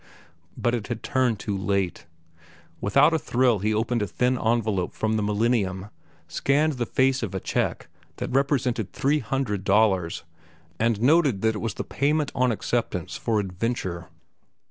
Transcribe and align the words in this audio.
But 0.57 0.73
it 0.73 0.87
had 0.87 1.03
turned 1.03 1.37
too 1.37 1.55
late. 1.55 2.07
Without 2.79 3.13
a 3.13 3.19
thrill 3.19 3.59
he 3.59 3.71
opened 3.71 4.01
a 4.01 4.07
thick 4.07 4.35
envelope 4.43 4.95
from 4.95 5.15
The 5.15 5.21
Millennium, 5.21 5.89
scanned 6.27 6.73
the 6.79 6.87
face 6.87 7.21
of 7.21 7.35
a 7.35 7.39
check 7.39 7.87
that 8.15 8.31
represented 8.31 8.91
three 8.93 9.19
hundred 9.19 9.63
dollars, 9.63 10.23
and 10.79 11.03
noted 11.03 11.41
that 11.43 11.53
it 11.53 11.59
was 11.61 11.75
the 11.75 11.83
payment 11.83 12.31
on 12.33 12.51
acceptance 12.51 13.15
for 13.15 13.39
"Adventure." 13.39 14.07